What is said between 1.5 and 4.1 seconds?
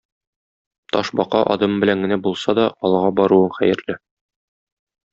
адымы белән генә булса да алга баруың хәерле.